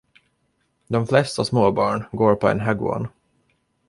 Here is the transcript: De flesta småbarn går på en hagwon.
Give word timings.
De 0.87 1.07
flesta 1.07 1.45
småbarn 1.45 2.03
går 2.11 2.35
på 2.35 2.47
en 2.49 2.59
hagwon. 2.61 3.07